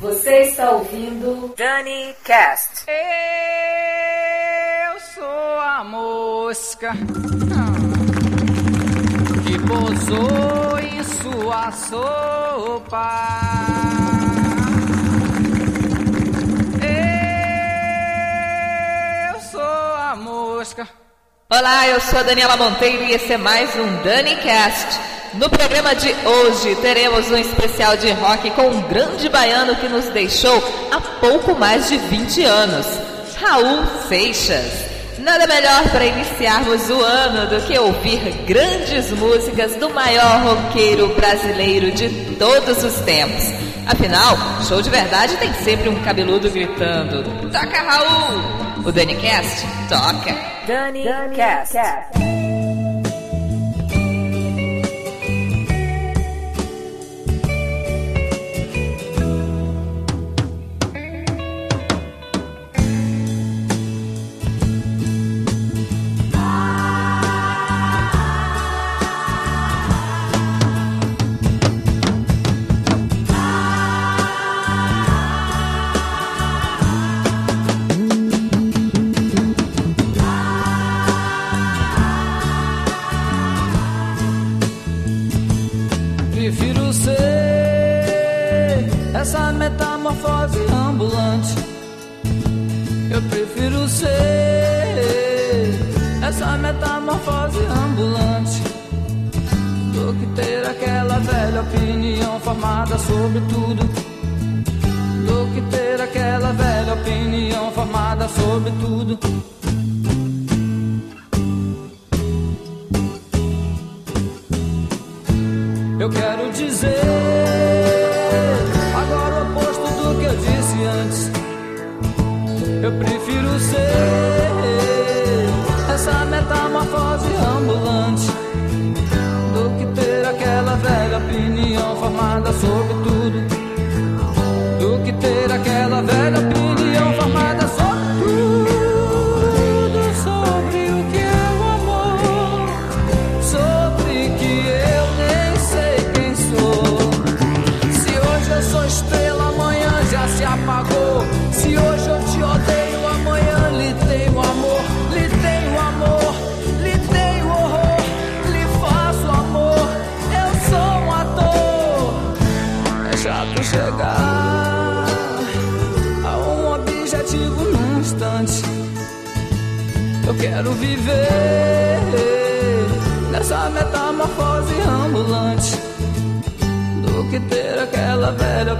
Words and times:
Você 0.00 0.42
está 0.42 0.70
ouvindo 0.70 1.52
Dani 1.56 2.14
Cast. 2.22 2.84
Eu 4.88 5.00
sou 5.00 5.60
a 5.60 5.82
mosca 5.82 6.92
que 9.44 9.58
pousou 9.66 10.78
em 10.78 11.02
sua 11.02 11.72
sopa. 11.72 13.10
Eu 19.34 19.40
sou 19.40 19.60
a 19.60 20.14
mosca. 20.14 20.88
Olá, 21.50 21.88
eu 21.88 22.00
sou 22.00 22.20
a 22.20 22.22
Daniela 22.22 22.56
Monteiro 22.56 23.02
e 23.02 23.14
esse 23.14 23.32
é 23.32 23.36
mais 23.36 23.74
um 23.74 24.02
Dani 24.04 24.36
Cast. 24.36 25.17
No 25.38 25.48
programa 25.48 25.94
de 25.94 26.12
hoje 26.26 26.74
teremos 26.82 27.30
um 27.30 27.36
especial 27.36 27.96
de 27.96 28.10
rock 28.10 28.50
com 28.50 28.62
um 28.62 28.82
grande 28.82 29.28
baiano 29.28 29.76
que 29.76 29.88
nos 29.88 30.06
deixou 30.06 30.60
há 30.90 31.00
pouco 31.00 31.54
mais 31.56 31.88
de 31.88 31.96
20 31.96 32.42
anos, 32.42 32.84
Raul 33.40 33.86
Seixas. 34.08 34.88
Nada 35.18 35.46
melhor 35.46 35.88
para 35.90 36.06
iniciarmos 36.06 36.90
o 36.90 37.00
ano 37.00 37.48
do 37.50 37.64
que 37.64 37.78
ouvir 37.78 38.18
grandes 38.46 39.12
músicas 39.12 39.76
do 39.76 39.88
maior 39.90 40.42
roqueiro 40.42 41.14
brasileiro 41.14 41.92
de 41.92 42.08
todos 42.36 42.82
os 42.82 42.94
tempos. 43.02 43.44
Afinal, 43.86 44.36
show 44.66 44.82
de 44.82 44.90
verdade 44.90 45.36
tem 45.36 45.54
sempre 45.62 45.88
um 45.88 46.02
cabeludo 46.02 46.50
gritando: 46.50 47.22
Toca 47.52 47.80
Raul! 47.80 48.84
O 48.84 48.90
Dani 48.90 49.14
Cast 49.14 49.64
toca! 49.88 50.34
Dani, 50.66 51.04
Dani 51.04 51.36
Cast. 51.36 51.72
Cast. 51.74 52.47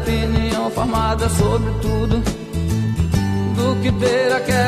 Opinião 0.08 0.70
formada 0.70 1.28
sobre 1.28 1.70
tudo. 1.82 2.22
Do 3.56 3.82
que 3.82 3.92
ter 3.92 4.32
aquela 4.32 4.67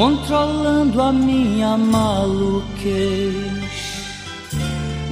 Controlando 0.00 1.02
a 1.02 1.12
minha 1.12 1.76
maluquez, 1.76 3.44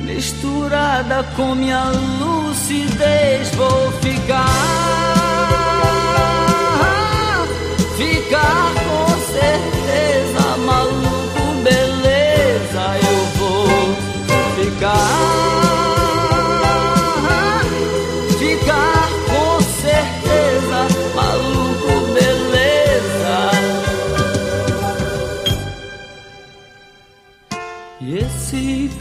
misturada 0.03 1.23
com 1.37 1.55
minha 1.55 1.91
lucidez, 2.19 3.51
vou 3.55 3.93
ficar, 4.01 4.47
ficar 7.99 8.73
com 8.89 9.09
certeza, 9.31 9.88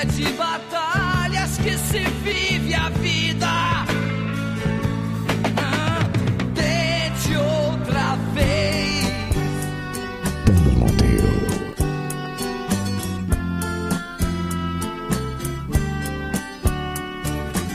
é 0.00 0.04
de 0.04 0.30
batalhas 0.32 1.56
que 1.56 1.78
se 1.78 2.00
vive 2.22 2.74
a 2.74 2.90
vida. 2.90 3.46
Ah, 5.56 6.00
tente 6.54 7.34
outra 7.36 8.16
vez. 8.34 9.06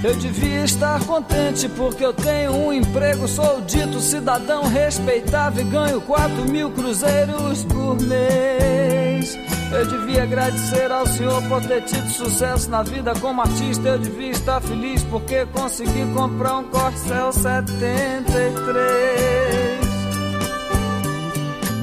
Eu 0.03 0.15
devia 0.15 0.63
estar 0.63 0.99
contente 1.05 1.67
porque 1.69 2.05
eu 2.05 2.13
tenho 2.13 2.51
um 2.51 2.71
emprego, 2.71 3.27
sou 3.27 3.61
dito 3.61 3.99
cidadão 3.99 4.67
respeitável 4.67 5.65
e 5.65 5.69
ganho 5.69 6.01
4 6.01 6.45
mil 6.45 6.69
cruzeiros 6.69 7.63
por 7.63 7.99
mês. 7.99 9.50
Eu 9.71 9.85
devia 9.85 10.23
agradecer 10.23 10.91
ao 10.91 11.07
Senhor 11.07 11.41
por 11.43 11.61
ter 11.61 11.81
tido 11.83 12.09
sucesso 12.09 12.69
na 12.69 12.83
vida 12.83 13.13
como 13.21 13.41
artista. 13.41 13.87
Eu 13.87 13.99
devia 13.99 14.31
estar 14.31 14.59
feliz 14.61 15.01
porque 15.05 15.45
consegui 15.45 16.05
comprar 16.13 16.57
um 16.57 16.65
Corcel 16.65 17.31
73. 17.31 19.81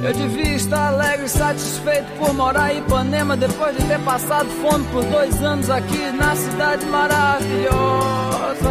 Eu 0.03 0.13
devia 0.13 0.55
estar 0.55 0.89
alegre 0.89 1.27
e 1.27 1.29
satisfeito 1.29 2.07
por 2.19 2.35
morar 2.35 2.75
em 2.75 2.79
Ipanema 2.79 3.37
depois 3.37 3.77
de 3.77 3.85
ter 3.85 3.99
passado 4.01 4.49
fome 4.63 4.85
por 4.93 5.05
dois 5.05 5.43
anos 5.43 5.71
aqui 5.71 6.13
na 6.13 6.37
cidade 6.37 6.85
maravilhosa. 6.87 8.69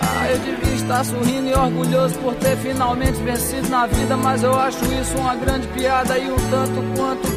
Ah, 0.00 0.30
eu 0.30 0.38
devia 0.38 0.74
estar 0.74 1.04
sorrindo 1.04 1.48
e 1.48 1.54
orgulhoso 1.54 2.18
por 2.20 2.34
ter 2.36 2.56
finalmente 2.56 3.20
vencido 3.20 3.68
na 3.68 3.86
vida, 3.86 4.16
mas 4.16 4.42
eu 4.42 4.58
acho 4.58 4.82
isso 4.94 5.18
uma 5.18 5.34
grande 5.34 5.66
piada 5.68 6.18
e 6.18 6.30
um 6.30 6.36
tanto 6.50 6.82
quanto 6.96 7.28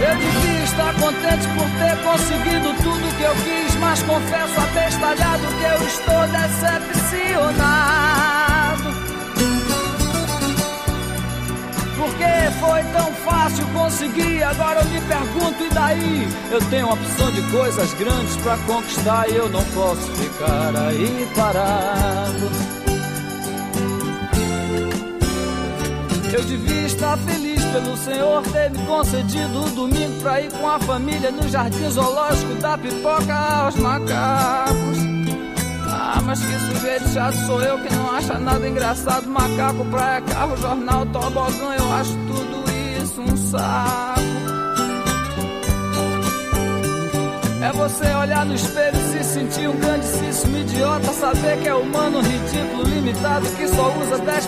Eu 0.00 0.16
devia 0.16 0.62
estar 0.62 0.94
contente 0.94 1.48
por 1.56 1.68
ter 1.78 1.96
conseguido 2.04 2.72
tudo 2.84 3.16
que 3.16 3.22
eu 3.24 3.34
quis, 3.34 3.74
mas 3.80 4.00
confesso 4.04 4.60
abestalhado 4.60 5.42
que 5.58 5.64
eu 5.64 5.82
estou 5.88 6.28
decepcionado. 6.28 7.98
Porque 11.96 12.50
foi 12.60 12.82
tão 12.92 13.12
fácil 13.24 13.66
conseguir, 13.74 14.44
agora 14.44 14.80
eu 14.80 14.86
me 14.86 15.00
pergunto, 15.00 15.64
e 15.64 15.68
daí? 15.70 16.28
Eu 16.52 16.60
tenho 16.70 16.92
opção 16.92 17.32
de 17.32 17.42
coisas 17.50 17.92
grandes 17.94 18.36
pra 18.36 18.56
conquistar 18.58 19.28
e 19.28 19.34
eu 19.34 19.48
não 19.48 19.64
posso 19.64 20.12
ficar 20.12 20.76
aí 20.76 21.28
parado. 21.34 22.87
Eu 26.32 26.44
devia 26.44 26.86
estar 26.86 27.16
feliz 27.18 27.64
pelo 27.64 27.96
Senhor 27.96 28.42
ter 28.42 28.70
me 28.70 28.86
concedido 28.86 29.64
o 29.64 29.70
domingo 29.70 30.20
pra 30.20 30.40
ir 30.40 30.52
com 30.52 30.68
a 30.68 30.78
família 30.78 31.30
no 31.30 31.48
jardim 31.48 31.88
zoológico 31.90 32.54
da 32.56 32.76
pipoca 32.76 33.34
aos 33.34 33.76
macacos. 33.76 34.98
Ah, 35.86 36.20
mas 36.24 36.40
que 36.40 36.58
sujeito 36.58 37.08
chato 37.08 37.36
sou 37.46 37.60
eu 37.62 37.78
que 37.78 37.94
não 37.94 38.10
acha 38.10 38.38
nada 38.38 38.68
engraçado. 38.68 39.26
Macaco, 39.26 39.84
praia, 39.86 40.20
carro, 40.22 40.56
jornal, 40.58 41.06
tobogã, 41.06 41.74
eu 41.78 41.92
acho 41.94 42.12
tudo 42.12 42.64
isso 43.02 43.20
um 43.22 43.36
saco. 43.36 44.38
É 47.60 47.72
você 47.72 48.14
olhar 48.14 48.46
no 48.46 48.54
espelho 48.54 48.96
e 48.96 49.02
se 49.02 49.24
sentir 49.24 49.68
um 49.68 49.76
grandíssimo 49.76 50.56
idiota, 50.58 51.12
saber 51.12 51.58
que 51.60 51.68
é 51.68 51.74
humano, 51.74 52.20
ridículo, 52.20 52.82
limitado, 52.84 53.46
que 53.50 53.66
só 53.68 53.92
usa 53.98 54.18
10% 54.18 54.47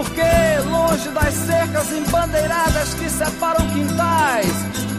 Porque 0.00 0.22
longe 0.70 1.10
das 1.10 1.34
cercas 1.34 1.92
embandeiradas 1.92 2.94
que 2.94 3.10
separam 3.10 3.66
quintais, 3.68 4.46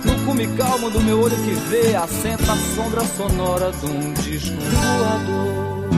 no 0.06 0.26
cume 0.26 0.46
calmo 0.56 0.92
do 0.92 1.02
meu 1.02 1.20
olho 1.22 1.36
que 1.38 1.56
vê, 1.72 1.96
assenta 1.96 2.54
a 2.54 2.56
sombra 2.76 3.02
sonora 3.18 3.72
de 3.72 3.86
um 3.88 4.14
disco 4.14 4.56
voador. 4.60 5.90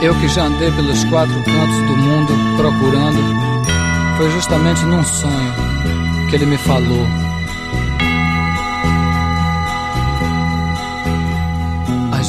Eu 0.00 0.14
que 0.20 0.28
já 0.28 0.44
andei 0.44 0.70
pelos 0.70 1.02
quatro 1.06 1.34
cantos 1.34 1.76
do 1.88 1.96
mundo 1.96 2.32
procurando, 2.56 4.16
foi 4.16 4.30
justamente 4.30 4.80
num 4.84 5.02
sonho 5.02 5.54
que 6.30 6.36
ele 6.36 6.46
me 6.46 6.58
falou. 6.58 7.27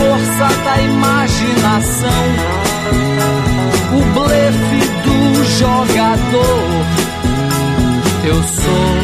força 0.00 0.48
da 0.64 0.80
imaginação, 0.80 2.24
o 3.92 4.00
blefe 4.14 4.80
do 5.04 5.44
jogador. 5.58 6.70
Eu 8.24 8.42
sou, 8.42 8.94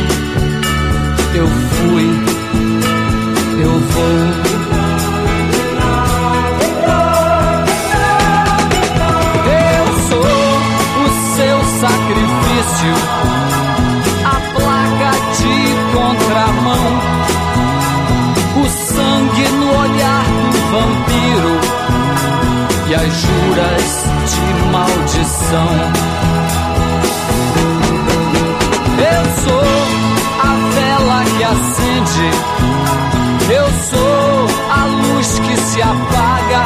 eu 1.34 1.46
fui, 1.46 2.06
eu 3.62 3.74
vou. 3.78 4.46
sacrifício, 11.78 12.94
a 14.24 14.36
placa 14.54 15.12
de 15.36 15.56
contramão, 15.92 16.86
o 18.62 18.66
sangue 18.70 19.46
no 19.58 19.68
olhar 19.78 20.45
vampiro 20.70 21.60
e 22.88 22.94
as 22.94 23.12
juras 23.14 24.04
de 24.32 24.46
maldição. 24.72 25.72
Eu 28.98 29.24
sou 29.42 29.68
a 30.42 30.52
vela 30.74 31.24
que 31.36 31.44
acende, 31.44 32.30
eu 33.50 33.66
sou 33.90 34.46
a 34.70 34.84
luz 34.84 35.38
que 35.38 35.56
se 35.56 35.82
apaga, 35.82 36.62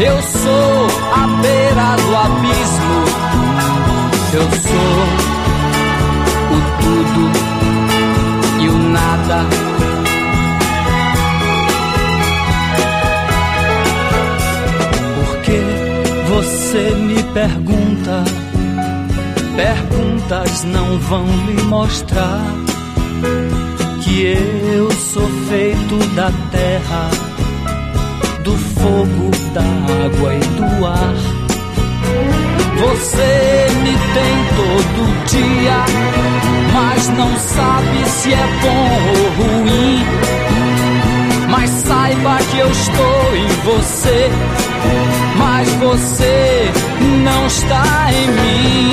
eu 0.00 0.22
sou 0.22 0.86
a 1.12 1.26
beira 1.42 1.96
do 1.96 2.16
abismo, 2.16 3.04
eu 4.32 4.46
sou 4.62 4.98
o 6.50 6.58
tudo 6.80 7.24
e 8.60 8.68
o 8.68 8.78
nada. 8.78 9.73
Você 16.44 16.90
me 16.96 17.22
pergunta? 17.32 18.22
Perguntas 19.56 20.64
não 20.64 20.98
vão 20.98 21.24
lhe 21.46 21.62
mostrar 21.62 22.44
que 24.02 24.22
eu 24.22 24.90
sou 24.90 25.28
feito 25.48 25.96
da 26.14 26.30
terra, 26.50 27.10
do 28.42 28.52
fogo, 28.52 29.30
da 29.54 29.62
água 29.62 30.34
e 30.34 30.40
do 30.40 30.86
ar. 30.86 31.14
Você 32.76 33.66
me 33.82 33.94
tem 34.14 34.34
todo 34.56 35.26
dia, 35.28 35.84
mas 36.74 37.08
não 37.08 37.36
sabe 37.38 38.04
se 38.10 38.34
é 38.34 38.46
bom 38.60 38.90
ou 39.08 39.60
ruim. 39.62 40.04
Mas 41.48 41.70
saiba 41.70 42.36
que 42.50 42.58
eu 42.58 42.70
estou 42.70 43.36
em 43.36 43.48
você, 43.64 44.30
mas 45.38 45.68
você 45.74 46.70
não 47.22 47.46
está 47.46 48.12
em 48.12 48.28
mim. 48.28 48.83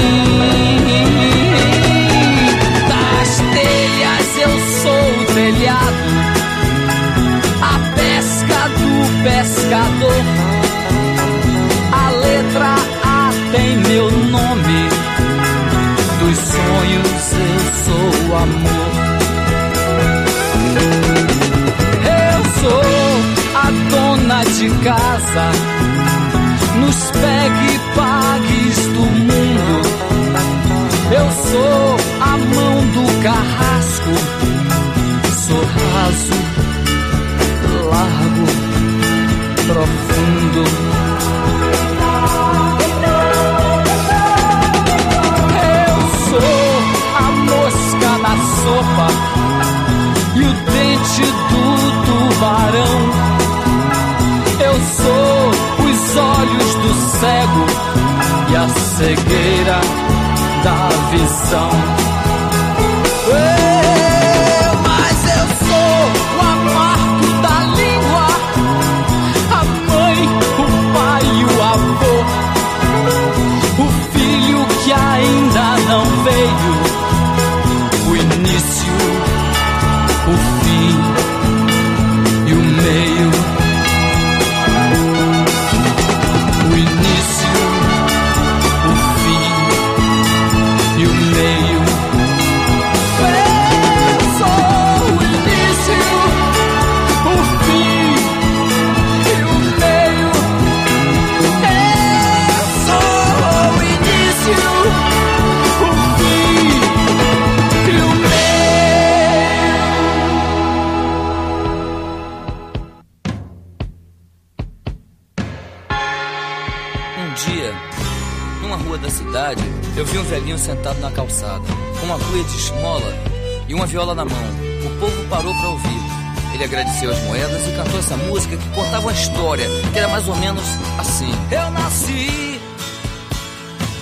Essa 128.11 128.17
música 128.17 128.57
que 128.57 128.69
contava 128.69 128.99
uma 128.99 129.13
história, 129.13 129.65
que 129.93 129.97
era 129.97 130.09
mais 130.09 130.27
ou 130.27 130.35
menos 130.35 130.63
assim. 130.97 131.31
Eu 131.49 131.71
nasci 131.71 132.59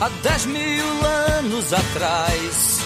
há 0.02 0.10
dez 0.24 0.46
mil 0.46 1.06
anos 1.38 1.72
atrás. 1.72 2.80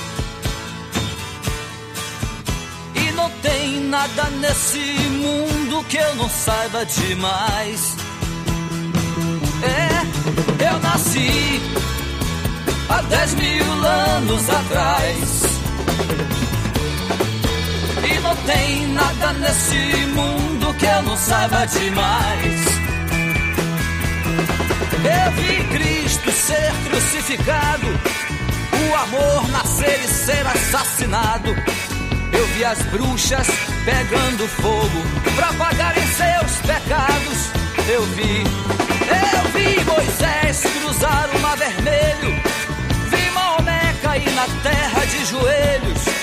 E 2.96 3.12
não 3.14 3.30
tem 3.42 3.80
nada 3.86 4.24
nesse 4.42 4.80
mundo 4.80 5.86
que 5.88 5.98
eu 5.98 6.16
não 6.16 6.30
saiba 6.30 6.86
demais. 6.86 7.96
É, 9.64 10.72
eu 10.72 10.80
nasci 10.80 11.62
há 12.90 13.02
dez 13.04 13.34
mil 13.36 13.86
anos 13.86 14.50
atrás. 14.50 15.44
E 18.06 18.20
não 18.20 18.36
tem 18.36 18.88
nada 18.88 19.34
nesse 19.34 20.06
mundo 20.08 20.74
que 20.76 20.86
eu 20.86 21.02
não 21.04 21.18
saiba 21.18 21.66
demais. 21.66 22.66
Eu 25.04 25.32
vi 25.34 25.64
Cristo 25.70 26.32
ser 26.32 26.72
crucificado, 26.90 27.88
o 27.88 28.96
amor 28.96 29.50
nascer 29.50 30.00
e 30.04 30.08
ser 30.08 30.46
assassinado. 30.48 31.50
Eu 32.32 32.48
vi 32.48 32.66
as 32.66 32.82
bruxas 32.84 33.48
pegando 33.86 34.48
fogo 34.48 35.04
pra 35.36 35.54
pagarem 35.54 36.04
seus 36.08 36.58
pecados. 36.62 37.52
Eu 37.88 38.02
vi, 38.08 38.44
eu 39.10 39.52
vi 39.52 39.84
Moisés 39.84 40.64
cruzar 40.80 41.30
o 41.36 41.40
mar 41.40 41.58
vermelho. 41.58 42.42
Vi 43.10 43.32
Maomé 43.32 43.94
cair 44.02 44.32
na 44.32 44.46
terra 44.64 45.06
de 45.06 45.26
joelhos. 45.26 46.23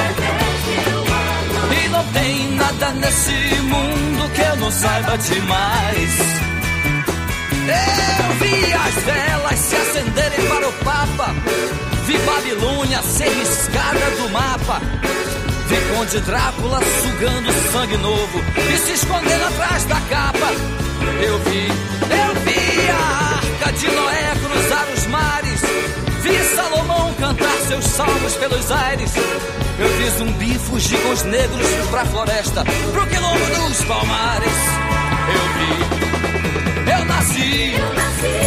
E 1.69 1.89
não 1.89 2.03
tem 2.13 2.55
nada 2.55 2.91
nesse 2.91 3.31
mundo 3.61 4.29
que 4.33 4.41
eu 4.41 4.55
não 4.57 4.71
saiba 4.71 5.17
demais. 5.17 6.51
Eu 7.67 8.33
vi 8.39 8.73
as 8.73 9.03
velas 9.03 9.59
se 9.59 9.75
acenderem 9.75 10.47
para 10.47 10.67
o 10.67 10.73
Papa. 10.83 11.35
Vi 12.05 12.17
Babilônia 12.17 13.01
ser 13.03 13.29
riscada 13.29 14.11
do 14.17 14.29
mapa. 14.29 14.81
Vi 15.67 15.77
Conde 15.95 16.19
Drácula 16.21 16.79
sugando 17.01 17.71
sangue 17.71 17.97
novo 17.97 18.41
e 18.57 18.77
se 18.77 18.91
escondendo 18.93 19.45
atrás 19.45 19.85
da 19.85 20.01
capa. 20.01 20.51
Eu 21.23 21.39
vi, 21.39 21.67
eu 21.67 22.35
vi 22.41 22.89
a 22.89 23.35
arca 23.37 23.71
de 23.71 23.87
Noé 23.87 24.33
cruzar 24.43 24.87
os 24.93 25.05
mares. 25.07 25.61
Vi 26.21 26.37
Salomão 26.55 27.13
cantar 27.15 27.57
seus 27.67 27.85
salmos 27.85 28.35
pelos 28.35 28.71
aires. 28.71 29.11
Eu 29.79 29.87
vi 29.97 30.09
zumbi 30.11 30.59
fugir 30.59 30.99
com 31.01 31.09
os 31.09 31.23
negros 31.23 31.67
pra 31.89 32.05
floresta, 32.05 32.63
pro 32.91 33.07
quilombo 33.07 33.45
dos 33.55 33.83
palmares. 33.85 34.53
Eu 35.33 35.43
vi, 35.57 36.91
eu 36.91 37.05
nasci, 37.05 37.73
eu 37.73 37.93
nasci 37.93 38.37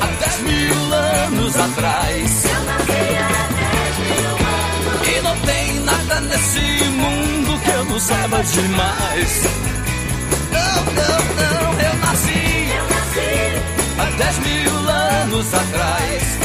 há 0.00 0.06
dez 0.06 0.40
mil 0.40 0.94
anos 0.94 1.56
atrás. 1.56 2.44
Eu 2.44 2.64
nasci 2.64 3.16
há 3.16 3.48
dez 3.56 3.96
mil 4.10 4.30
anos. 4.36 5.08
E 5.08 5.20
não 5.22 5.36
tem 5.40 5.80
nada 5.80 6.20
nesse 6.20 6.84
mundo 6.90 7.60
que 7.62 7.70
eu 7.70 7.84
não 7.86 7.98
saiba 7.98 8.42
demais. 8.42 9.42
Não, 10.52 10.84
não, 10.84 11.18
não, 11.40 11.80
eu 11.80 11.94
nasci, 11.96 12.68
eu 12.76 12.84
nasci 12.94 13.30
há 13.98 14.04
dez 14.18 14.38
mil 14.40 14.90
anos 14.90 15.54
atrás. 15.54 16.36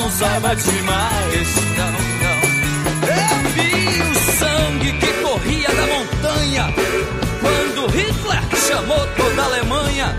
Não 0.00 0.54
demais. 0.54 1.56
Não, 1.76 1.90
não. 1.92 2.40
Eu 3.06 3.50
vi 3.54 4.02
o 4.02 4.14
sangue 4.38 4.92
que 4.94 5.12
corria 5.22 5.68
da 5.68 5.86
montanha 5.86 6.74
quando 7.40 7.86
Hitler 7.88 8.40
chamou 8.66 9.06
toda 9.16 9.42
a 9.42 9.44
Alemanha. 9.44 10.16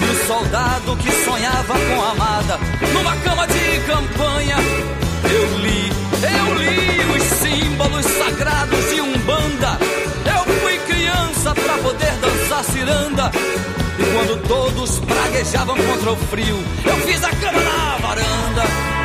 E 0.00 0.04
o 0.04 0.26
soldado 0.26 0.96
que 0.96 1.12
sonhava 1.24 1.74
com 1.74 2.02
a 2.02 2.10
amada 2.10 2.58
numa 2.92 3.16
cama 3.18 3.46
de 3.46 3.80
campanha. 3.86 4.56
Eu 5.24 5.58
li, 5.58 5.92
eu 6.22 6.54
li 6.54 7.16
os 7.16 7.22
símbolos 7.38 8.06
sagrados 8.06 8.90
de 8.90 9.00
Umbanda. 9.00 9.78
Eu 10.26 10.44
fui 10.60 10.78
criança 10.78 11.54
pra 11.54 11.78
poder 11.78 12.12
dançar 12.16 12.64
ciranda. 12.64 13.30
E 13.98 14.04
quando 14.12 14.42
todos 14.48 14.98
praguejavam 14.98 15.76
contra 15.76 16.12
o 16.12 16.16
frio, 16.16 16.58
eu 16.84 16.96
fiz 17.06 17.22
a 17.22 17.30
cama 17.30 17.60
na 17.60 17.96
varanda. 17.98 18.95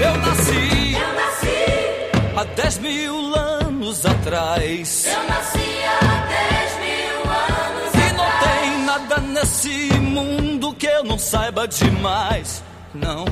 Eu 0.00 0.16
nasci 0.18 0.92
Eu 0.94 1.14
nasci, 1.14 2.36
há 2.36 2.44
dez 2.56 2.78
mil 2.78 3.34
anos 3.36 4.04
atrás. 4.06 5.06
eu 5.06 5.24
nasci 5.28 5.68
há 5.84 6.26
dez 6.28 6.72
mil 6.84 7.32
anos. 7.32 7.94
E 7.94 8.12
não 8.14 8.30
tem 8.44 8.84
nada 8.84 9.16
nesse 9.20 9.94
mundo 10.00 10.74
que 10.74 10.86
eu 10.86 11.04
não 11.04 11.18
saiba 11.18 11.66
demais. 11.68 12.62
Não, 12.94 13.24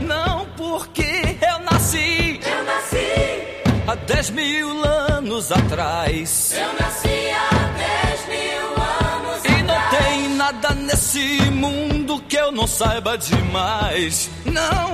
não, 0.00 0.46
porque 0.56 1.36
eu 1.40 1.58
nasci 1.70 2.40
Eu 2.44 2.64
nasci, 2.64 3.42
há 3.86 3.94
dez 3.94 4.30
mil 4.30 4.84
anos 4.84 5.50
atrás. 5.52 6.52
eu 6.56 6.72
nasci 6.80 7.30
há 7.30 7.50
dez 7.76 8.28
mil 8.28 8.66
anos. 8.82 9.44
E 9.44 9.62
não 9.62 9.98
tem 9.98 10.28
nada 10.36 10.70
nesse 10.74 11.40
mundo 11.50 12.20
que 12.28 12.36
eu 12.36 12.50
não 12.52 12.66
saiba 12.66 13.16
demais. 13.18 14.30
Não, 14.46 14.92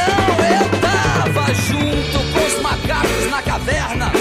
não, 0.00 0.28
eu 0.56 0.66
tava 0.80 1.54
junto 1.54 2.18
com 2.32 2.46
os 2.46 2.62
macacos 2.62 3.30
na 3.30 3.42
caverna. 3.42 4.12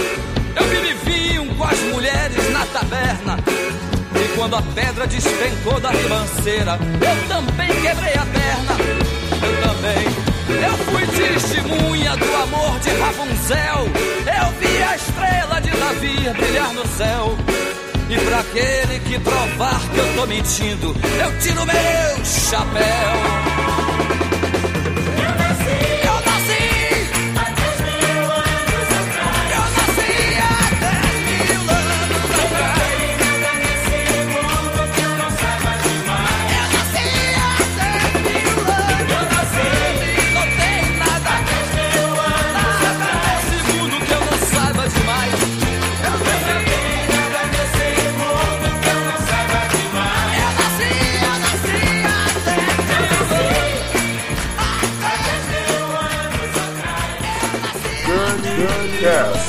Eu 0.56 0.68
bebi 0.68 0.94
vinho 1.06 1.56
com 1.56 1.63
as 1.63 1.80
mulheres 1.92 2.52
na 2.52 2.65
taberna. 2.68 3.38
E 4.15 4.38
quando 4.38 4.56
a 4.56 4.62
pedra 4.62 5.08
despencou 5.08 5.80
da 5.80 5.92
ribanceira, 5.92 6.80
eu 6.82 7.28
também 7.28 7.70
quebrei 7.82 8.13
a 8.13 8.26
perna. 8.26 8.78
Eu 9.42 9.62
também. 9.62 10.30
Eu 10.50 10.78
fui 10.86 11.08
testemunha 11.08 12.18
do 12.18 12.36
amor 12.36 12.80
de 12.80 12.89
Rapunzel. 12.89 13.88
Eu 14.26 14.52
vi 14.60 14.84
a 14.84 14.96
estrela 14.96 15.62
de 15.62 15.70
Davi 15.72 16.34
brilhar 16.38 16.74
no 16.74 16.88
céu. 16.88 17.38
E 18.10 18.18
pra 18.18 18.39
aquele 18.39 19.00
que 19.02 19.20
provar 19.20 19.80
que 19.94 20.00
eu 20.00 20.15
tô 20.15 20.26
mentindo, 20.26 20.96
eu 21.22 21.39
tiro 21.39 21.63
meu 21.65 22.26
chapéu. 22.26 23.70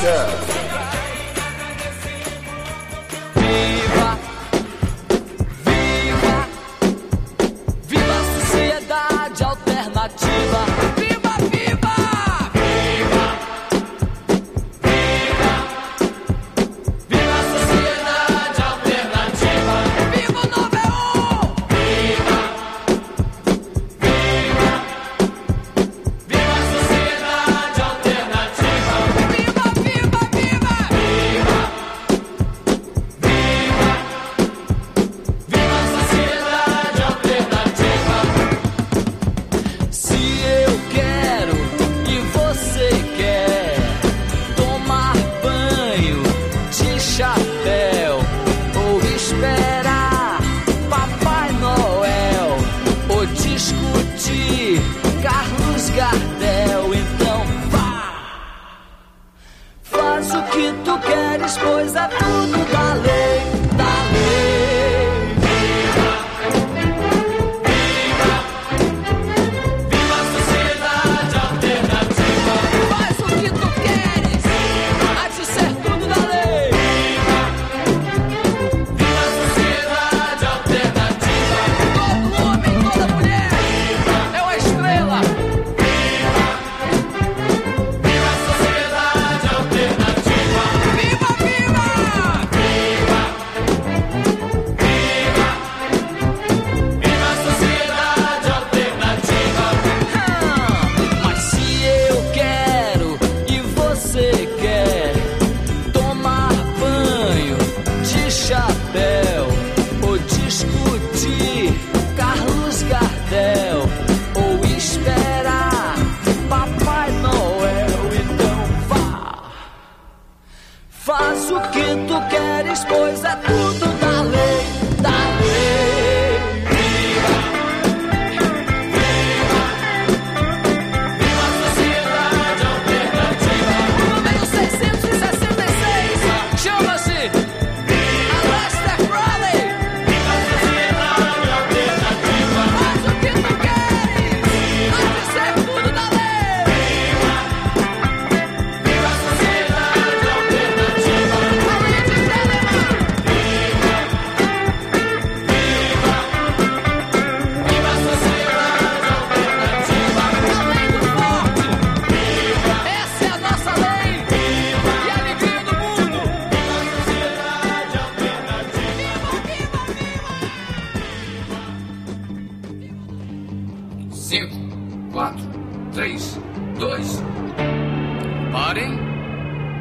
Yeah. 0.02 0.49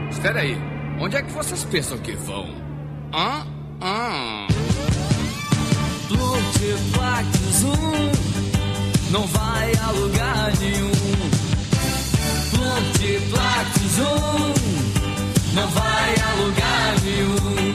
Espera 0.10 0.42
aí. 0.42 0.58
Onde 1.00 1.16
é 1.16 1.22
que 1.22 1.32
vocês 1.32 1.64
pensam 1.64 1.98
que 1.98 2.12
vão? 2.14 2.50
Hã? 3.14 3.46
Hã? 3.82 4.48
Plutiplax 6.08 7.64
um 7.64 8.30
não 9.12 9.26
vai 9.28 9.72
a 9.82 9.92
lugar 9.92 10.52
nenhum. 10.60 10.92
Plutiplax 12.52 14.00
um 14.00 15.54
não 15.54 15.68
vai 15.68 16.16
a 16.16 16.34
lugar 16.44 16.96
nenhum. 17.04 17.74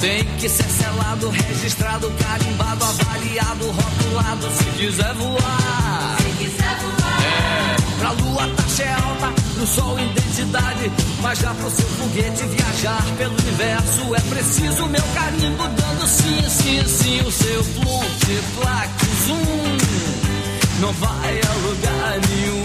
Tem 0.00 0.24
que 0.38 0.48
ser 0.48 0.64
selado, 0.64 1.28
registrado, 1.28 2.10
carimbado, 2.18 2.84
avaliado, 2.84 3.66
rotulado 3.70 4.50
se 4.50 4.64
quiser 4.76 5.14
voar. 5.14 6.16
Se 6.18 6.44
quiser 6.44 6.76
voar. 6.80 7.22
É, 7.22 7.98
pra 7.98 8.10
lua 8.12 8.48
taxa 8.56 8.82
é 8.82 8.92
alta, 8.94 9.41
pro 9.62 9.66
sol 9.66 9.98
identidade. 9.98 10.90
Mas 11.20 11.38
já 11.38 11.54
pro 11.54 11.70
seu 11.70 11.86
foguete 11.86 12.44
viajar 12.44 13.02
pelo 13.16 13.34
universo 13.34 14.14
é 14.14 14.20
preciso 14.20 14.86
meu 14.86 15.02
carimbo 15.14 15.62
dando 15.68 16.06
sim, 16.06 16.42
sim, 16.48 16.84
sim. 16.86 17.20
O 17.20 17.30
seu 17.30 17.64
Plutiplax 17.64 18.90
um 19.30 20.80
não 20.80 20.92
vai 20.94 21.40
a 21.40 21.52
lugar 21.66 22.20
nenhum. 22.28 22.62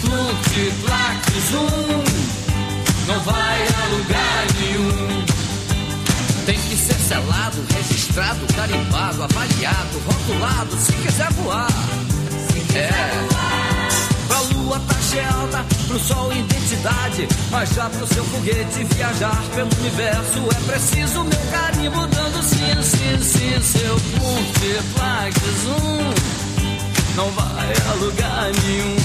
Plutiplax 0.00 1.54
um 1.54 2.02
não 3.08 3.20
vai 3.20 3.62
a 3.62 3.96
lugar 3.96 4.46
nenhum. 4.60 5.24
Tem 6.46 6.58
que 6.58 6.76
ser 6.76 6.94
selado, 6.94 7.64
registrado, 7.74 8.40
carimbado, 8.54 9.22
avaliado, 9.22 9.98
rotulado, 10.06 10.76
se 10.76 10.92
quiser 10.92 11.30
voar. 11.32 11.68
é. 12.74 13.61
Pra 14.32 14.40
lua 14.56 14.80
taxa 14.88 15.16
é 15.18 15.24
alta, 15.26 15.66
pro 15.86 15.98
sol 15.98 16.32
identidade. 16.32 17.28
Mas 17.50 17.68
já 17.68 17.90
pro 17.90 18.06
seu 18.06 18.24
foguete 18.24 18.82
viajar 18.84 19.42
pelo 19.54 19.68
universo 19.78 20.38
é 20.50 20.72
preciso 20.72 21.22
meu 21.22 21.40
carimbo 21.50 22.06
dando 22.06 22.42
sim, 22.42 22.82
sim, 22.82 23.22
sim. 23.22 23.60
Seu 23.60 23.94
multiplax 24.18 25.36
um 25.66 27.14
não 27.14 27.30
vai 27.32 27.74
a 27.90 27.94
lugar 28.00 28.50
nenhum. 28.64 28.96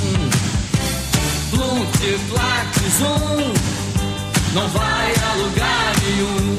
Multiplax 1.51 3.01
um 3.01 4.53
não 4.53 4.67
vai 4.69 5.11
a 5.11 5.33
lugar 5.43 5.93
nenhum. 6.05 6.57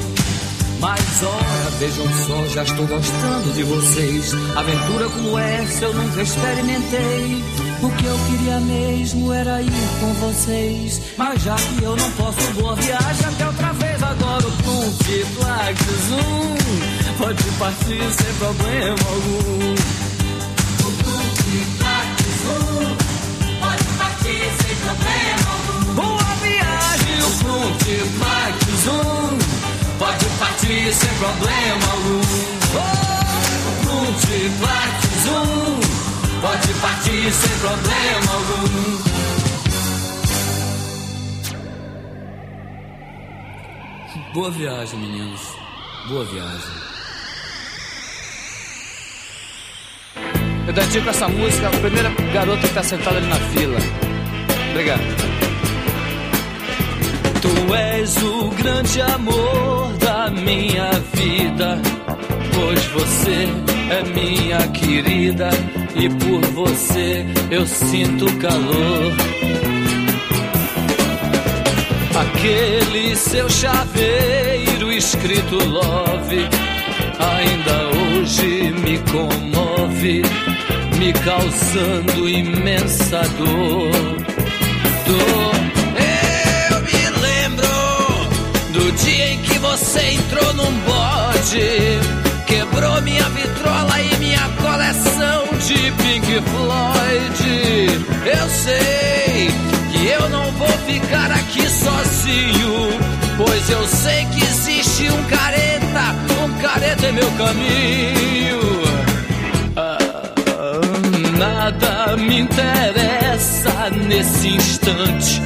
Mas 0.79 1.23
ora, 1.23 1.69
vejam 1.79 2.05
só, 2.27 2.45
já 2.49 2.61
estou 2.61 2.85
gostando 2.85 3.51
de 3.51 3.63
vocês. 3.63 4.31
Aventura 4.55 5.09
como 5.09 5.39
essa 5.39 5.85
eu 5.85 5.93
nunca 5.95 6.21
experimentei. 6.21 7.68
O 7.81 7.89
que 7.91 8.05
eu 8.05 8.19
queria 8.27 8.59
mesmo 8.59 9.31
era 9.31 9.61
ir 9.61 9.71
com 10.01 10.13
vocês. 10.15 11.01
Mas 11.17 11.41
já 11.41 11.55
que 11.55 11.83
eu 11.83 11.95
não 11.95 12.11
posso, 12.11 12.53
boa 12.53 12.75
viagem 12.75 13.25
até 13.25 13.47
outra 13.47 13.71
vez. 13.73 14.03
Agora 14.03 14.45
o 14.45 14.51
Multiplax 14.65 15.81
um 16.11 17.13
pode 17.17 17.43
partir 17.57 18.11
sem 18.11 18.33
problema 18.37 18.97
algum. 19.09 19.75
O 20.83 20.89
Multiplax 20.91 22.19
um 22.49 22.59
pode 23.59 23.83
partir 23.97 24.43
sem 24.61 24.75
problema 24.75 25.47
algum. 25.51 25.93
Boa 25.95 26.35
viagem, 26.43 27.17
o 27.23 27.29
Multiplax 27.47 28.57
um 28.87 29.37
pode 29.97 30.25
partir 30.37 30.93
sem 30.93 31.13
problema 31.17 31.85
algum. 31.91 32.21
Oh, 32.75 32.89
Multiplax 33.85 34.99
um 35.27 35.58
pode 36.41 36.73
partir 36.75 37.31
sem 37.31 37.59
problema 37.59 38.33
algum. 38.33 39.19
Boa 44.33 44.51
viagem, 44.51 44.99
meninos. 44.99 45.41
Boa 46.07 46.25
viagem. 46.25 46.89
Eu 50.67 50.73
dedico 50.73 51.09
essa 51.09 51.27
música 51.27 51.67
à 51.67 51.71
primeira 51.71 52.09
garota 52.31 52.67
que 52.67 52.73
tá 52.73 52.83
sentada 52.83 53.17
ali 53.17 53.27
na 53.27 53.35
fila. 53.35 53.79
Obrigado. 54.71 55.01
Tu 57.41 57.75
és 57.75 58.17
o 58.17 58.49
grande 58.49 59.01
amor 59.01 59.93
da 59.97 60.29
minha 60.29 60.91
vida, 61.13 61.81
pois 62.53 62.85
você 62.85 63.47
é 63.89 64.03
minha 64.03 64.67
querida 64.67 65.49
e 65.99 66.09
por 66.09 66.41
você 66.51 67.25
eu 67.51 67.67
sinto 67.67 68.25
calor. 68.37 69.13
Aquele 72.15 73.15
seu 73.15 73.49
chaveiro 73.49 74.91
escrito 74.91 75.55
love 75.55 76.47
ainda 77.19 77.89
hoje 77.97 78.73
me 78.81 78.97
comove, 79.11 80.21
me 80.97 81.13
causando 81.13 82.29
imensa 82.29 83.21
dor. 83.37 84.15
Dor. 85.05 85.55
Eu 86.71 86.81
me 86.81 87.21
lembro 87.21 87.67
do 88.71 88.91
dia 89.03 89.33
em 89.33 89.41
que 89.41 89.59
você 89.59 90.11
entrou 90.11 90.53
num 90.53 90.79
bode, 90.81 92.28
quebrou 92.49 92.99
minha 93.03 93.29
vitrola 93.29 94.01
e 94.01 94.15
minha 94.17 94.49
coleção 94.61 95.43
de 95.65 95.91
Pink 96.01 96.41
Floyd. 96.49 97.45
Eu 98.25 98.49
sei 98.49 99.51
que 99.91 100.07
eu 100.07 100.29
não 100.29 100.51
vou 100.53 100.67
ficar 100.87 101.31
aqui 101.31 101.69
sozinho, 101.69 102.99
pois 103.37 103.69
eu 103.69 103.87
sei 103.87 104.25
que 104.25 104.43
existe 104.43 105.09
um 105.11 105.23
careta, 105.25 106.15
um 106.43 106.61
careta 106.61 107.07
em 107.07 107.13
meu 107.13 107.31
caminho. 107.33 108.59
Ah, 109.75 109.97
nada 111.37 112.17
me 112.17 112.39
interessa 112.39 113.91
nesse 114.07 114.49
instante, 114.49 115.39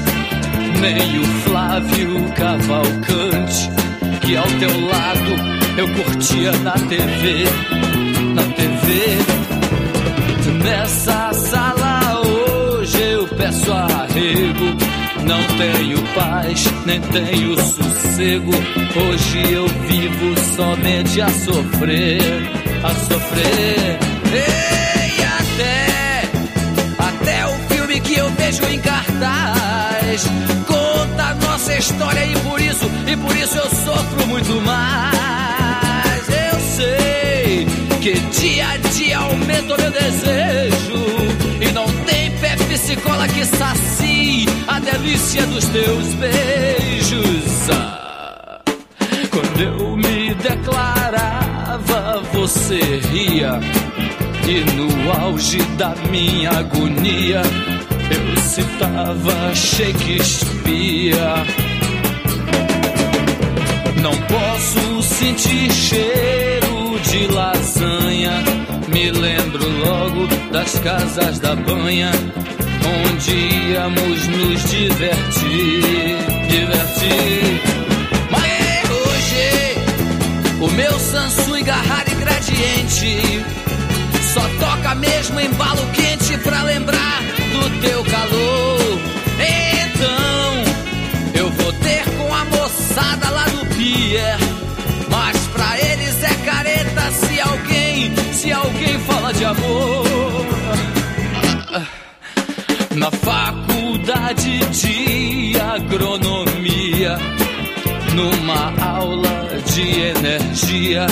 nem 0.80 1.20
o 1.20 1.26
Flávio 1.44 2.32
Cavalcante, 2.34 3.70
que 4.22 4.38
ao 4.38 4.48
teu 4.48 4.88
lado 4.88 5.63
eu 5.78 5.88
curtia 5.90 6.52
na 6.60 6.74
TV, 6.74 7.46
na 8.36 8.44
TV. 8.44 9.18
Nessa 10.64 11.34
sala 11.34 12.22
hoje 12.22 13.02
eu 13.02 13.28
peço 13.30 13.72
arrego. 13.72 14.78
Não 15.26 15.42
tenho 15.58 16.02
paz, 16.14 16.66
nem 16.86 17.02
tenho 17.02 17.56
sossego. 17.60 18.52
Hoje 18.96 19.54
eu 19.54 19.68
vivo 19.68 20.40
somente 20.56 21.22
a 21.22 21.30
sofrer, 21.30 22.22
a 22.84 22.90
sofrer. 22.90 24.00
Ei, 24.34 25.24
até, 25.40 26.30
até 27.00 27.46
o 27.48 27.74
filme 27.74 28.00
que 28.02 28.16
eu 28.16 28.30
vejo 28.32 28.64
em 28.66 28.80
cartaz 28.80 30.28
conta 30.68 31.24
a 31.24 31.36
nossa 31.36 31.76
história 31.76 32.26
e 32.26 32.36
por 32.40 32.62
isso, 32.62 32.86
e 33.08 33.18
por 33.18 33.36
isso 33.36 33.58
eu 33.58 33.70
sofro 33.70 34.28
muito 34.28 34.62
mais. 34.62 35.13
Que 38.04 38.12
dia 38.12 38.68
a 38.68 38.76
dia 38.76 39.18
aumenta 39.18 39.76
o 39.76 39.78
meu 39.82 39.92
desejo 39.92 41.06
e 41.62 41.72
não 41.72 41.86
tem 42.04 42.32
Pepsi 42.32 42.98
Cola 42.98 43.26
que 43.30 43.46
sacie 43.46 44.46
a 44.68 44.78
delícia 44.78 45.46
dos 45.48 45.64
teus 45.68 46.14
beijos. 46.16 47.70
Ah, 47.72 48.60
quando 49.32 49.62
eu 49.62 49.96
me 49.96 50.34
declarava, 50.34 52.22
você 52.34 53.00
ria. 53.10 53.62
E 54.50 54.60
no 54.76 55.10
auge 55.24 55.64
da 55.78 55.96
minha 56.12 56.50
agonia, 56.50 57.42
eu 58.12 58.42
citava 58.42 59.56
Shakespeare. 59.56 61.16
Não 64.02 64.12
posso 64.28 65.02
sentir 65.04 65.72
cheiro 65.72 66.13
das 70.54 70.78
casas 70.80 71.40
da 71.40 71.56
banha, 71.56 72.12
onde 73.10 73.32
íamos 73.72 74.28
nos 74.28 74.64
divertir, 74.70 76.16
divertir. 76.48 77.62
Mas 78.30 78.92
hoje 78.92 80.62
o 80.62 80.70
meu 80.70 81.00
Samsung 81.00 81.64
Garrari 81.64 82.14
Gradiente 82.14 83.44
só 84.32 84.42
toca 84.60 84.94
mesmo 84.94 85.40
embalo 85.40 85.82
quente 85.92 86.38
pra 86.38 86.62
lembrar 86.62 87.24
do 87.52 87.82
teu 87.82 88.04
calor. 88.04 89.00
Então 89.82 90.54
eu 91.34 91.50
vou 91.50 91.74
ter 91.74 92.04
com 92.16 92.32
a 92.32 92.46
moçada 92.46 93.30
lá 93.32 93.46
do 93.46 93.66
pier. 93.76 94.38
Mas 95.10 95.36
pra 95.48 95.80
eles 95.80 96.22
é 96.22 96.34
careta 96.46 97.12
se 97.12 97.42
alguém, 97.42 98.14
se 98.34 98.52
alguém 98.52 99.00
fala 99.00 99.34
de 99.34 99.46
amor. 99.46 100.03
de 104.74 105.54
agronomia, 105.60 107.18
numa 108.16 108.74
aula 108.84 109.48
de 109.72 110.02
energia, 110.02 111.06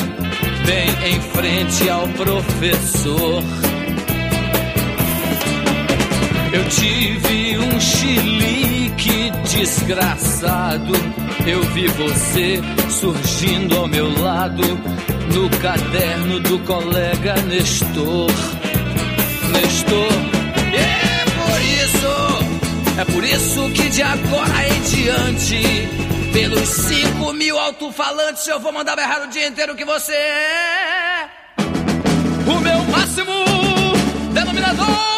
bem 0.66 0.90
em 1.12 1.22
frente 1.22 1.88
ao 1.90 2.08
professor. 2.10 3.44
Eu 6.52 6.68
tive 6.70 7.58
um 7.60 7.80
chilique 7.80 9.32
desgraçado. 9.44 10.94
Eu 11.46 11.62
vi 11.74 11.88
você 11.88 12.60
surgindo 12.90 13.78
ao 13.78 13.88
meu 13.88 14.12
lado 14.22 14.64
no 15.34 15.50
caderno 15.60 16.40
do 16.40 16.60
colega 16.60 17.36
Nestor. 17.44 18.32
Nestor, 19.54 20.12
é 20.74 21.26
por 21.26 21.62
isso 21.62 22.31
é 23.00 23.06
por 23.06 23.24
isso 23.24 23.72
que 23.74 23.90
de 23.90 24.02
agora 24.02 24.68
em 24.68 24.82
diante, 24.82 25.62
pelos 26.34 26.70
cinco 26.70 27.34
mil 27.34 27.58
alto-falantes, 27.58 28.48
eu 28.48 28.60
vou 28.60 28.72
mandar 28.72 28.96
berrar 28.96 29.24
o 29.24 29.28
dia 29.28 29.48
inteiro 29.48 29.76
que 29.76 29.86
você 29.86 30.14
é 30.14 31.30
o 32.48 32.60
meu 32.60 32.80
máximo 32.86 33.32
denominador. 34.34 35.12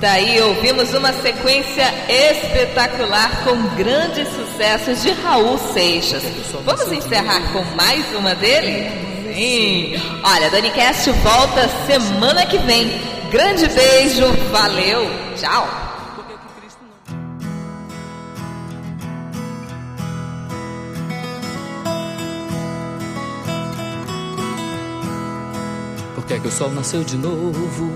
Daí 0.00 0.40
ouvimos 0.40 0.94
uma 0.94 1.12
sequência 1.12 1.84
espetacular 2.08 3.44
com 3.44 3.54
grandes 3.76 4.26
sucessos 4.28 5.02
de 5.02 5.10
Raul 5.10 5.58
Seixas. 5.58 6.22
Vamos 6.64 6.90
encerrar 6.90 7.52
com 7.52 7.62
mais 7.76 8.02
uma 8.16 8.34
dele? 8.34 8.90
Sim! 9.34 9.92
Olha, 10.24 10.48
Dani 10.48 10.70
Cast 10.70 11.10
volta 11.10 11.68
semana 11.86 12.46
que 12.46 12.56
vem. 12.56 12.98
Grande 13.30 13.68
beijo, 13.68 14.32
valeu, 14.50 15.06
tchau! 15.36 15.68
Por 26.14 26.24
que, 26.24 26.34
é 26.34 26.38
que 26.38 26.48
o 26.48 26.50
sol 26.50 26.70
nasceu 26.70 27.04
de 27.04 27.18
novo 27.18 27.92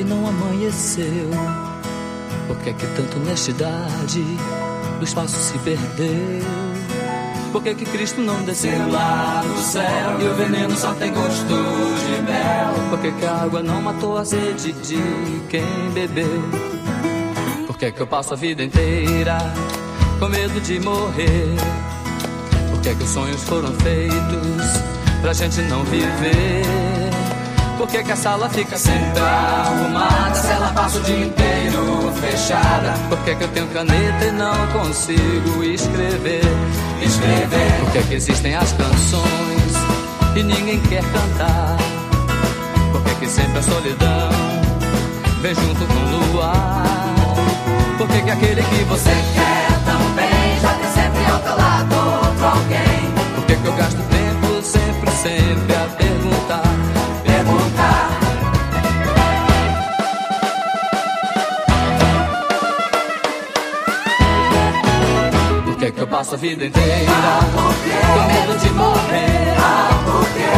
e 0.00 0.04
não 0.04 0.26
amanheceu? 0.26 1.30
Por 2.46 2.56
que, 2.58 2.70
é 2.70 2.72
que 2.72 2.86
tanta 2.86 3.16
honestidade 3.18 4.20
no 4.98 5.04
espaço 5.04 5.36
se 5.36 5.58
perdeu? 5.58 6.40
Por 7.52 7.62
que, 7.62 7.74
que 7.74 7.84
Cristo 7.84 8.20
não 8.20 8.42
desceu 8.42 8.90
lá 8.90 9.42
do 9.44 9.60
céu 9.60 10.20
e 10.20 10.24
o 10.28 10.34
veneno 10.34 10.76
só 10.76 10.94
tem 10.94 11.12
gosto 11.12 11.46
de 11.46 12.22
mel? 12.22 12.90
Por 12.90 12.98
que, 13.00 13.12
que 13.12 13.26
a 13.26 13.42
água 13.42 13.62
não 13.62 13.82
matou 13.82 14.16
a 14.16 14.24
sede 14.24 14.72
de 14.72 15.02
quem 15.48 15.90
bebeu? 15.92 16.42
Por 17.66 17.76
que, 17.76 17.92
que 17.92 18.00
eu 18.00 18.06
passo 18.06 18.34
a 18.34 18.36
vida 18.36 18.62
inteira 18.62 19.38
com 20.18 20.28
medo 20.28 20.60
de 20.60 20.80
morrer? 20.80 21.56
Por 22.70 22.80
que, 22.80 22.94
que 22.94 23.02
os 23.02 23.10
sonhos 23.10 23.42
foram 23.42 23.72
feitos 23.74 25.20
pra 25.20 25.32
gente 25.32 25.60
não 25.62 25.84
viver? 25.84 26.89
Por 27.80 27.88
que, 27.88 28.02
que 28.04 28.12
a 28.12 28.16
sala 28.16 28.46
fica 28.50 28.76
sempre 28.76 29.22
arrumada 29.22 30.34
se 30.34 30.52
ela 30.52 30.70
passa 30.74 30.98
o 30.98 31.00
dia 31.00 31.24
inteiro 31.24 32.12
fechada? 32.20 32.92
Por 33.08 33.16
que, 33.20 33.34
que 33.34 33.42
eu 33.42 33.48
tenho 33.48 33.66
caneta 33.68 34.26
e 34.26 34.32
não 34.32 34.66
consigo 34.66 35.64
escrever? 35.64 36.42
Escrever. 37.00 37.80
Por 37.80 37.92
que, 37.92 38.02
que 38.02 38.14
existem 38.16 38.54
as 38.54 38.70
canções 38.72 39.72
e 40.36 40.42
ninguém 40.42 40.78
quer 40.90 41.02
cantar? 41.04 41.78
Por 42.92 43.02
que, 43.02 43.14
que 43.14 43.26
sempre 43.28 43.58
a 43.58 43.62
solidão 43.62 44.30
vem 45.40 45.54
junto 45.54 45.86
com 45.86 45.94
o 45.94 46.32
luar? 46.34 46.84
Por 47.96 48.06
que, 48.08 48.20
que 48.20 48.30
aquele 48.30 48.62
que 48.62 48.84
você 48.84 49.10
quer 49.34 49.84
também 49.86 50.60
já 50.60 50.74
tem 50.74 50.90
sempre 50.92 51.32
ao 51.32 51.38
teu 51.38 51.56
lado 51.56 51.94
outro 52.26 52.44
alguém? 52.44 53.14
Por 53.36 53.44
que, 53.46 53.56
que 53.56 53.66
eu 53.66 53.72
gasto 53.72 53.96
tempo 54.10 54.62
sempre, 54.62 55.10
sempre 55.12 55.74
a 55.76 55.88
perguntar? 55.96 56.99
Que, 65.92 66.00
eu 66.02 66.06
passo 66.06 66.34
a 66.34 66.38
vida 66.38 66.66
inteira 66.66 67.10
com 67.52 68.26
medo 68.28 68.58
de 68.60 68.70
morrer? 68.70 69.54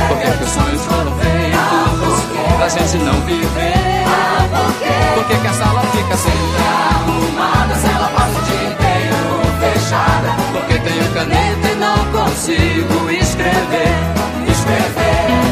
Por 0.09 0.19
que, 0.19 0.31
que 0.37 0.45
os 0.45 0.51
sonhos 0.51 0.85
foram 0.85 1.13
feitos 1.17 2.57
pra 2.59 2.69
gente 2.69 2.99
não 2.99 3.19
viver? 3.23 4.05
Por 5.15 5.25
que, 5.25 5.37
que 5.37 5.47
a 5.47 5.53
sala 5.55 5.81
fica 5.85 6.17
sempre 6.17 6.63
arrumada 6.91 7.75
se 7.77 7.87
ela 7.87 8.09
passa 8.09 8.39
o 8.39 8.43
dia 8.43 8.69
inteiro 8.73 9.41
fechada? 9.61 10.37
Porque 10.53 10.79
tenho 10.81 11.13
caneta 11.15 11.69
e 11.69 11.75
não 11.77 11.97
consigo 12.13 13.11
escrever, 13.11 13.95
escrever. 14.51 15.52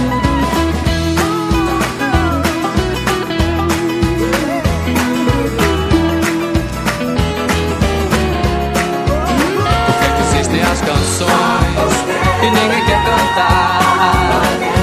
Canções 11.21 11.95
e 12.43 12.51
ninguém 12.51 12.85
quer 12.85 13.05
cantar? 13.05 13.81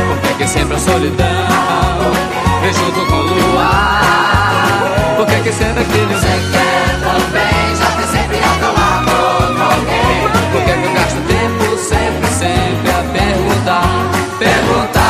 Por 0.08 0.18
que, 0.22 0.34
que 0.36 0.48
sempre 0.48 0.76
a 0.76 0.80
solidão 0.80 1.26
vem 2.62 2.74
junto 2.74 3.06
com 3.08 3.16
o 3.16 3.34
luar? 3.34 5.16
Por 5.18 5.26
que, 5.26 5.42
que 5.42 5.52
sempre 5.52 5.82
aquele 5.84 6.14
você 6.14 6.28
quer 6.52 7.00
também 7.02 7.76
já 7.76 7.92
tem 7.98 8.08
sempre 8.08 8.38
ao 8.38 8.56
teu 8.58 8.74
lado 8.74 9.12
alguém? 9.72 10.30
Por 10.52 10.62
que, 10.64 10.74
que 10.74 10.86
eu 10.86 10.94
gasto 10.94 11.20
tempo 11.28 11.78
sempre, 11.78 12.28
sempre 12.28 12.92
a 12.92 13.04
perguntar, 13.14 13.88
perguntar? 14.40 15.08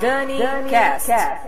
Dani 0.00 0.70
Cast. 0.70 1.45